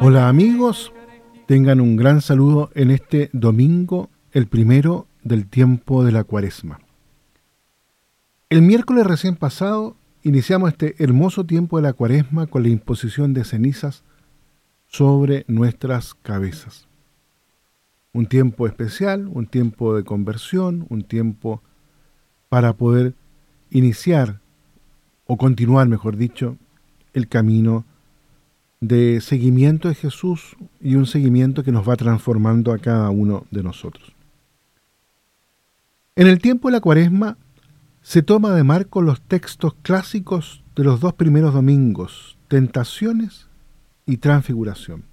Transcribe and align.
Hola 0.00 0.28
amigos, 0.28 0.92
tengan 1.46 1.80
un 1.80 1.96
gran 1.96 2.20
saludo 2.20 2.70
en 2.74 2.92
este 2.92 3.30
domingo, 3.32 4.10
el 4.30 4.46
primero 4.46 5.08
del 5.24 5.48
tiempo 5.48 6.04
de 6.04 6.12
la 6.12 6.22
cuaresma. 6.22 6.78
El 8.48 8.62
miércoles 8.62 9.04
recién 9.04 9.34
pasado 9.34 9.96
iniciamos 10.22 10.70
este 10.70 10.94
hermoso 11.02 11.44
tiempo 11.44 11.78
de 11.78 11.82
la 11.82 11.94
cuaresma 11.94 12.46
con 12.46 12.62
la 12.62 12.68
imposición 12.68 13.34
de 13.34 13.44
cenizas 13.44 14.04
sobre 14.88 15.44
nuestras 15.48 16.14
cabezas. 16.14 16.88
Un 18.12 18.26
tiempo 18.26 18.66
especial, 18.66 19.28
un 19.28 19.46
tiempo 19.46 19.94
de 19.94 20.02
conversión, 20.02 20.86
un 20.88 21.04
tiempo 21.04 21.62
para 22.48 22.72
poder 22.72 23.14
iniciar 23.70 24.40
o 25.26 25.36
continuar, 25.36 25.86
mejor 25.88 26.16
dicho, 26.16 26.56
el 27.12 27.28
camino 27.28 27.84
de 28.80 29.20
seguimiento 29.20 29.88
de 29.88 29.94
Jesús 29.94 30.56
y 30.80 30.94
un 30.94 31.06
seguimiento 31.06 31.62
que 31.62 31.72
nos 31.72 31.88
va 31.88 31.96
transformando 31.96 32.72
a 32.72 32.78
cada 32.78 33.10
uno 33.10 33.44
de 33.50 33.62
nosotros. 33.62 34.12
En 36.16 36.26
el 36.26 36.40
tiempo 36.40 36.68
de 36.68 36.72
la 36.72 36.80
cuaresma 36.80 37.36
se 38.00 38.22
toma 38.22 38.54
de 38.54 38.64
marco 38.64 39.02
los 39.02 39.20
textos 39.20 39.74
clásicos 39.82 40.64
de 40.74 40.84
los 40.84 41.00
dos 41.00 41.12
primeros 41.12 41.52
domingos, 41.52 42.38
tentaciones 42.48 43.47
y 44.08 44.16
transfiguración. 44.16 45.04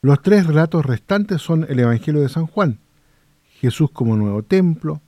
Los 0.00 0.22
tres 0.22 0.46
relatos 0.46 0.86
restantes 0.86 1.42
son 1.42 1.66
el 1.68 1.80
Evangelio 1.80 2.22
de 2.22 2.30
San 2.30 2.46
Juan, 2.46 2.78
Jesús 3.58 3.90
como 3.90 4.16
nuevo 4.16 4.42
templo, 4.42 5.02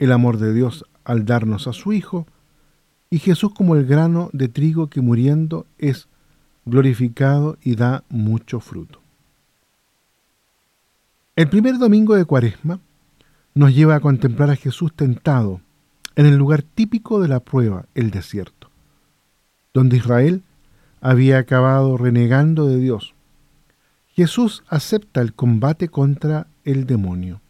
el 0.00 0.10
amor 0.10 0.38
de 0.38 0.52
Dios 0.52 0.84
al 1.04 1.24
darnos 1.24 1.68
a 1.68 1.72
su 1.72 1.92
Hijo, 1.92 2.26
y 3.10 3.18
Jesús 3.18 3.52
como 3.54 3.76
el 3.76 3.86
grano 3.86 4.30
de 4.32 4.48
trigo 4.48 4.88
que 4.88 5.02
muriendo 5.02 5.66
es 5.78 6.08
glorificado 6.64 7.58
y 7.62 7.76
da 7.76 8.02
mucho 8.08 8.58
fruto. 8.58 9.00
El 11.36 11.48
primer 11.48 11.78
domingo 11.78 12.16
de 12.16 12.24
Cuaresma 12.24 12.80
nos 13.54 13.74
lleva 13.74 13.96
a 13.96 14.00
contemplar 14.00 14.50
a 14.50 14.56
Jesús 14.56 14.92
tentado 14.96 15.60
en 16.16 16.26
el 16.26 16.36
lugar 16.36 16.62
típico 16.62 17.20
de 17.20 17.28
la 17.28 17.40
prueba, 17.40 17.86
el 17.94 18.10
desierto, 18.10 18.70
donde 19.72 19.98
Israel 19.98 20.42
había 21.04 21.36
acabado 21.36 21.98
renegando 21.98 22.66
de 22.66 22.78
Dios. 22.78 23.12
Jesús 24.06 24.64
acepta 24.68 25.20
el 25.20 25.34
combate 25.34 25.88
contra 25.88 26.46
el 26.64 26.86
demonio, 26.86 27.42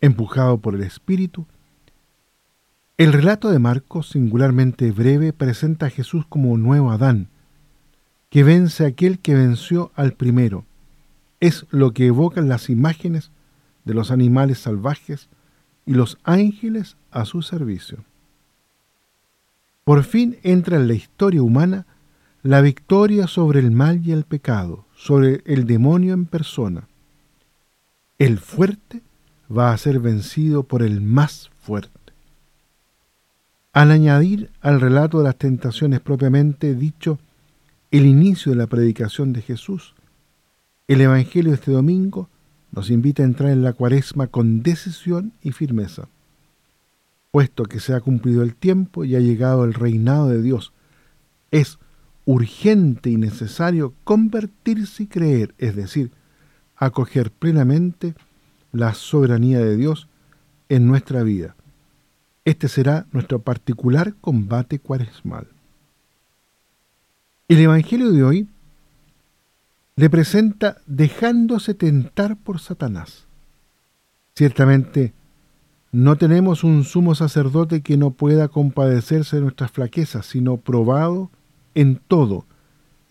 empujado 0.00 0.56
por 0.56 0.74
el 0.74 0.82
Espíritu. 0.82 1.46
El 2.96 3.12
relato 3.12 3.50
de 3.50 3.58
Marcos, 3.58 4.08
singularmente 4.08 4.90
breve, 4.90 5.34
presenta 5.34 5.86
a 5.86 5.90
Jesús 5.90 6.24
como 6.26 6.56
nuevo 6.56 6.90
Adán, 6.90 7.28
que 8.30 8.42
vence 8.42 8.84
a 8.84 8.88
aquel 8.88 9.18
que 9.18 9.34
venció 9.34 9.92
al 9.94 10.14
primero. 10.14 10.64
Es 11.40 11.66
lo 11.68 11.92
que 11.92 12.06
evocan 12.06 12.48
las 12.48 12.70
imágenes 12.70 13.30
de 13.84 13.92
los 13.92 14.10
animales 14.10 14.60
salvajes 14.60 15.28
y 15.84 15.92
los 15.92 16.16
ángeles 16.24 16.96
a 17.10 17.26
su 17.26 17.42
servicio. 17.42 17.98
Por 19.84 20.04
fin 20.04 20.38
entra 20.42 20.78
en 20.78 20.88
la 20.88 20.94
historia 20.94 21.42
humana 21.42 21.84
la 22.42 22.60
victoria 22.60 23.26
sobre 23.26 23.60
el 23.60 23.70
mal 23.70 24.06
y 24.06 24.12
el 24.12 24.24
pecado, 24.24 24.84
sobre 24.94 25.42
el 25.44 25.66
demonio 25.66 26.14
en 26.14 26.26
persona. 26.26 26.88
El 28.18 28.38
fuerte 28.38 29.02
va 29.50 29.72
a 29.72 29.78
ser 29.78 29.98
vencido 30.00 30.62
por 30.62 30.82
el 30.82 31.00
más 31.00 31.50
fuerte. 31.60 31.98
Al 33.72 33.90
añadir 33.90 34.50
al 34.60 34.80
relato 34.80 35.18
de 35.18 35.24
las 35.24 35.36
tentaciones 35.36 36.00
propiamente 36.00 36.74
dicho 36.74 37.18
el 37.90 38.06
inicio 38.06 38.52
de 38.52 38.58
la 38.58 38.66
predicación 38.66 39.32
de 39.32 39.42
Jesús, 39.42 39.94
el 40.88 41.00
Evangelio 41.00 41.50
de 41.50 41.56
este 41.56 41.70
domingo 41.70 42.28
nos 42.72 42.90
invita 42.90 43.22
a 43.22 43.26
entrar 43.26 43.50
en 43.50 43.62
la 43.62 43.72
cuaresma 43.72 44.26
con 44.26 44.62
decisión 44.62 45.32
y 45.42 45.52
firmeza. 45.52 46.08
Puesto 47.30 47.64
que 47.64 47.80
se 47.80 47.94
ha 47.94 48.00
cumplido 48.00 48.42
el 48.42 48.54
tiempo 48.54 49.04
y 49.04 49.16
ha 49.16 49.20
llegado 49.20 49.64
el 49.64 49.74
reinado 49.74 50.28
de 50.28 50.42
Dios, 50.42 50.72
es 51.50 51.78
urgente 52.28 53.08
y 53.08 53.16
necesario 53.16 53.94
convertirse 54.04 55.04
y 55.04 55.06
creer, 55.06 55.54
es 55.56 55.74
decir, 55.74 56.12
acoger 56.76 57.30
plenamente 57.30 58.14
la 58.70 58.92
soberanía 58.92 59.60
de 59.60 59.78
Dios 59.78 60.08
en 60.68 60.86
nuestra 60.86 61.22
vida. 61.22 61.56
Este 62.44 62.68
será 62.68 63.06
nuestro 63.12 63.38
particular 63.38 64.12
combate 64.20 64.78
cuaresmal. 64.78 65.46
El 67.48 67.60
Evangelio 67.60 68.12
de 68.12 68.22
hoy 68.22 68.48
le 69.96 70.10
presenta 70.10 70.76
dejándose 70.84 71.72
tentar 71.72 72.36
por 72.36 72.60
Satanás. 72.60 73.26
Ciertamente, 74.34 75.14
no 75.92 76.16
tenemos 76.16 76.62
un 76.62 76.84
sumo 76.84 77.14
sacerdote 77.14 77.80
que 77.80 77.96
no 77.96 78.10
pueda 78.10 78.48
compadecerse 78.48 79.36
de 79.36 79.42
nuestras 79.42 79.70
flaquezas, 79.70 80.26
sino 80.26 80.58
probado 80.58 81.30
en 81.78 82.00
todo, 82.08 82.44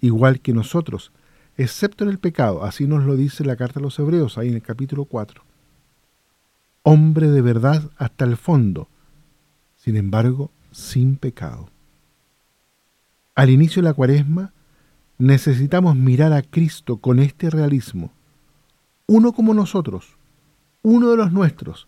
igual 0.02 0.42
que 0.42 0.52
nosotros, 0.52 1.14
excepto 1.56 2.04
en 2.04 2.10
el 2.10 2.20
pecado. 2.20 2.66
Así 2.66 2.86
nos 2.86 3.06
lo 3.06 3.16
dice 3.16 3.46
la 3.46 3.56
carta 3.56 3.80
a 3.80 3.82
los 3.82 3.98
Hebreos, 3.98 4.38
ahí 4.38 4.50
en 4.50 4.56
el 4.56 4.62
capítulo 4.62 5.06
4. 5.06 5.42
Hombre 6.84 7.28
de 7.32 7.42
verdad 7.42 7.90
hasta 7.96 8.26
el 8.26 8.36
fondo, 8.36 8.90
sin 9.78 9.96
embargo, 9.96 10.52
sin 10.72 11.16
pecado. 11.16 11.70
Al 13.36 13.50
inicio 13.52 13.82
de 13.82 13.88
la 13.88 13.94
cuaresma, 13.94 14.52
necesitamos 15.18 15.96
mirar 15.96 16.34
a 16.34 16.42
Cristo 16.42 16.98
con 16.98 17.20
este 17.20 17.50
realismo. 17.50 18.12
Uno 19.06 19.32
como 19.32 19.54
nosotros, 19.54 20.18
uno 20.82 21.10
de 21.10 21.16
los 21.16 21.32
nuestros, 21.32 21.88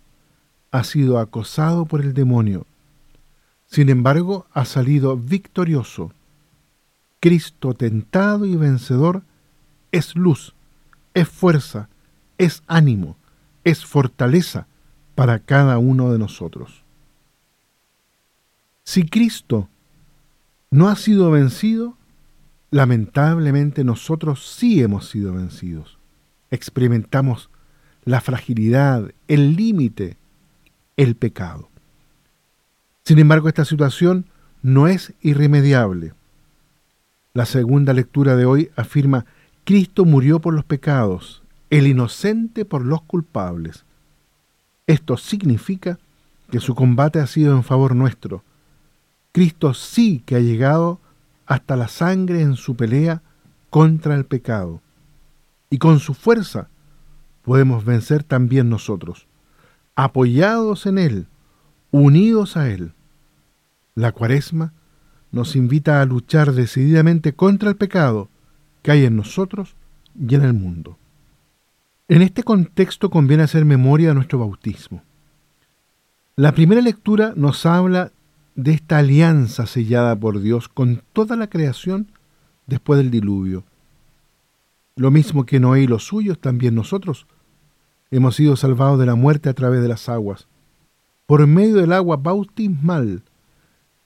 ha 0.72 0.86
sido 0.86 1.20
acosado 1.20 1.86
por 1.86 2.00
el 2.00 2.14
demonio. 2.14 2.66
Sin 3.66 3.90
embargo, 3.90 4.48
ha 4.54 4.64
salido 4.64 5.18
victorioso. 5.18 6.14
Cristo 7.20 7.74
tentado 7.74 8.46
y 8.46 8.56
vencedor 8.56 9.24
es 9.92 10.16
luz, 10.16 10.56
es 11.14 11.28
fuerza, 11.28 11.90
es 12.38 12.64
ánimo, 12.68 13.18
es 13.64 13.86
fortaleza 13.86 14.68
para 15.16 15.40
cada 15.40 15.78
uno 15.78 16.12
de 16.12 16.20
nosotros. 16.20 16.84
Si 18.84 19.04
Cristo 19.04 19.70
no 20.72 20.88
ha 20.88 20.96
sido 20.96 21.30
vencido, 21.32 21.98
lamentablemente 22.72 23.84
nosotros 23.84 24.48
sí 24.48 24.82
hemos 24.82 25.10
sido 25.10 25.34
vencidos. 25.34 25.98
Experimentamos 26.52 27.50
la 28.06 28.22
fragilidad, 28.22 29.12
el 29.28 29.56
límite, 29.56 30.18
el 30.98 31.16
pecado. 31.16 31.70
Sin 33.04 33.20
embargo, 33.20 33.48
esta 33.48 33.66
situación 33.66 34.26
no 34.62 34.88
es 34.88 35.14
irremediable. 35.22 36.14
La 37.34 37.46
segunda 37.46 37.94
lectura 37.94 38.36
de 38.36 38.46
hoy 38.46 38.72
afirma, 38.76 39.26
Cristo 39.64 40.04
murió 40.04 40.40
por 40.40 40.54
los 40.54 40.66
pecados, 40.66 41.44
el 41.70 41.86
inocente 41.86 42.66
por 42.66 42.84
los 42.84 43.04
culpables. 43.04 43.86
Esto 44.88 45.16
significa 45.16 46.00
que 46.50 46.60
su 46.60 46.74
combate 46.74 47.20
ha 47.20 47.28
sido 47.28 47.56
en 47.56 47.64
favor 47.64 47.96
nuestro. 47.96 48.44
Cristo 49.32 49.76
sí 49.76 50.24
que 50.26 50.36
ha 50.36 50.40
llegado 50.40 51.00
hasta 51.46 51.76
la 51.76 51.88
sangre 51.88 52.42
en 52.42 52.56
su 52.56 52.76
pelea 52.76 53.22
contra 53.70 54.16
el 54.16 54.26
pecado. 54.26 54.82
Y 55.70 55.78
con 55.78 56.00
su 56.00 56.16
fuerza 56.16 56.70
podemos 57.44 57.86
vencer 57.86 58.24
también 58.24 58.70
nosotros, 58.70 59.28
apoyados 59.96 60.88
en 60.88 60.98
Él, 60.98 61.28
unidos 61.92 62.58
a 62.58 62.70
Él. 62.70 62.94
La 63.94 64.12
cuaresma 64.12 64.74
nos 65.32 65.56
invita 65.56 66.02
a 66.02 66.06
luchar 66.06 66.54
decididamente 66.54 67.34
contra 67.34 67.70
el 67.70 67.76
pecado 67.76 68.30
que 68.82 68.92
hay 68.92 69.06
en 69.06 69.16
nosotros 69.16 69.76
y 70.20 70.36
en 70.36 70.44
el 70.44 70.54
mundo. 70.54 70.98
En 72.08 72.22
este 72.22 72.44
contexto 72.44 73.10
conviene 73.10 73.44
hacer 73.44 73.66
memoria 73.66 74.10
de 74.10 74.16
nuestro 74.16 74.40
bautismo. 74.40 75.04
La 76.36 76.54
primera 76.54 76.82
lectura 76.82 77.34
nos 77.36 77.66
habla 77.66 78.12
de 78.56 78.72
esta 78.72 78.98
alianza 78.98 79.68
sellada 79.68 80.16
por 80.16 80.42
Dios 80.42 80.68
con 80.68 81.04
toda 81.14 81.36
la 81.36 81.48
creación 81.48 82.12
después 82.66 82.98
del 82.98 83.12
diluvio. 83.12 83.64
Lo 84.96 85.12
mismo 85.12 85.46
que 85.46 85.60
Noé 85.60 85.84
y 85.84 85.88
los 85.88 86.06
suyos, 86.06 86.40
también 86.40 86.76
nosotros 86.76 87.28
hemos 88.12 88.36
sido 88.36 88.56
salvados 88.56 89.00
de 89.00 89.06
la 89.06 89.16
muerte 89.16 89.50
a 89.50 89.54
través 89.54 89.82
de 89.82 89.88
las 89.88 90.10
aguas, 90.10 90.48
por 91.26 91.46
medio 91.46 91.76
del 91.76 91.94
agua 91.94 92.18
bautismal. 92.18 93.24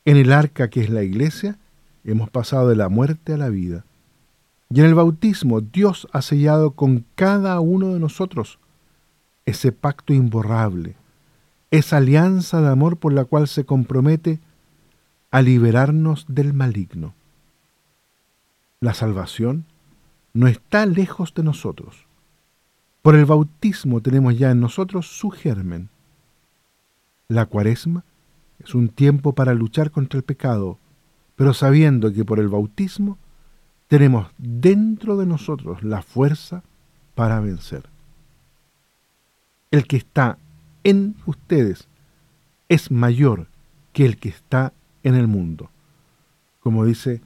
En 0.06 0.18
el 0.18 0.34
arca 0.34 0.70
que 0.70 0.82
es 0.82 0.90
la 0.90 1.04
iglesia, 1.04 1.58
hemos 2.04 2.30
pasado 2.30 2.70
de 2.70 2.76
la 2.76 2.90
muerte 2.90 3.34
a 3.34 3.38
la 3.38 3.50
vida. 3.50 3.86
Y 4.70 4.80
en 4.80 4.88
el 4.88 4.96
bautismo 4.96 5.62
Dios 5.62 6.08
ha 6.12 6.22
sellado 6.22 6.72
con 6.72 7.06
cada 7.16 7.60
uno 7.60 7.94
de 7.94 8.00
nosotros 8.00 8.60
ese 9.46 9.72
pacto 9.72 10.14
imborrable, 10.14 10.96
esa 11.72 11.98
alianza 11.98 12.62
de 12.62 12.70
amor 12.70 12.98
por 12.98 13.14
la 13.14 13.26
cual 13.26 13.48
se 13.48 13.66
compromete 13.66 14.40
a 15.32 15.42
liberarnos 15.42 16.26
del 16.28 16.54
maligno. 16.54 17.14
La 18.80 18.94
salvación 18.94 19.66
no 20.34 20.48
está 20.48 20.86
lejos 20.86 21.34
de 21.34 21.44
nosotros. 21.44 22.06
Por 23.02 23.16
el 23.16 23.26
bautismo 23.26 24.02
tenemos 24.02 24.38
ya 24.38 24.52
en 24.52 24.60
nosotros 24.60 25.08
su 25.08 25.30
germen. 25.30 25.90
La 27.28 27.46
cuaresma 27.46 28.04
es 28.64 28.76
un 28.76 28.90
tiempo 28.90 29.34
para 29.34 29.54
luchar 29.54 29.92
contra 29.92 30.18
el 30.18 30.24
pecado, 30.24 30.78
pero 31.36 31.54
sabiendo 31.54 32.14
que 32.14 32.26
por 32.26 32.40
el 32.40 32.48
bautismo 32.48 33.18
tenemos 33.88 34.28
dentro 34.38 35.18
de 35.18 35.26
nosotros 35.26 35.84
la 35.84 36.02
fuerza 36.02 36.64
para 37.16 37.40
vencer. 37.40 37.84
El 39.72 39.86
que 39.88 39.98
está 39.98 40.38
en 40.84 41.16
ustedes 41.26 41.88
es 42.70 42.92
mayor 42.92 43.48
que 43.92 44.06
el 44.06 44.18
que 44.18 44.30
está 44.30 44.74
en 45.04 45.16
el 45.16 45.28
mundo, 45.28 45.70
como 46.60 46.86
dice 46.86 47.22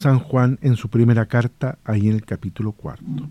San 0.00 0.18
Juan 0.18 0.58
en 0.62 0.76
su 0.76 0.88
primera 0.88 1.26
carta, 1.26 1.78
ahí 1.84 2.08
en 2.08 2.14
el 2.14 2.24
capítulo 2.24 2.72
cuarto. 2.72 3.28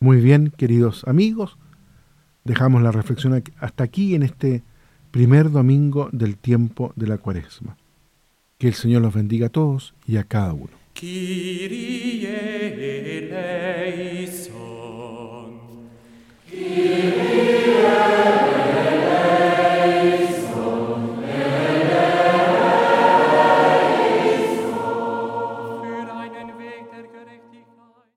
Muy 0.00 0.20
bien, 0.20 0.50
queridos 0.56 1.04
amigos, 1.06 1.58
Dejamos 2.44 2.82
la 2.82 2.92
reflexión 2.92 3.42
hasta 3.58 3.84
aquí 3.84 4.14
en 4.14 4.22
este 4.22 4.62
primer 5.10 5.50
domingo 5.50 6.10
del 6.12 6.36
tiempo 6.36 6.92
de 6.94 7.06
la 7.06 7.16
cuaresma. 7.16 7.76
Que 8.58 8.68
el 8.68 8.74
Señor 8.74 9.02
los 9.02 9.14
bendiga 9.14 9.46
a 9.46 9.50
todos 9.50 9.94
y 10.06 10.18
a 10.18 10.24
cada 10.24 10.52
uno. 10.52 10.70